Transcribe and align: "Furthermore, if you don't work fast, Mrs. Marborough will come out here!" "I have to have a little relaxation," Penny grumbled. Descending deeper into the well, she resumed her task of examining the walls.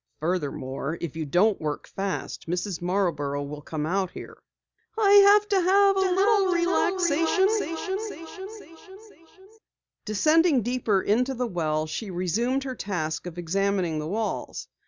"Furthermore, 0.19 0.97
if 0.99 1.15
you 1.15 1.25
don't 1.27 1.61
work 1.61 1.87
fast, 1.87 2.49
Mrs. 2.49 2.81
Marborough 2.81 3.43
will 3.43 3.61
come 3.61 3.85
out 3.85 4.09
here!" 4.09 4.35
"I 4.97 5.11
have 5.11 5.47
to 5.49 5.61
have 5.61 5.95
a 5.95 5.99
little 5.99 6.47
relaxation," 6.51 7.47
Penny 7.59 7.75
grumbled. 7.75 8.99
Descending 10.05 10.63
deeper 10.63 11.03
into 11.03 11.35
the 11.35 11.45
well, 11.45 11.85
she 11.85 12.09
resumed 12.09 12.63
her 12.63 12.73
task 12.73 13.27
of 13.27 13.37
examining 13.37 13.99
the 13.99 14.07
walls. 14.07 14.67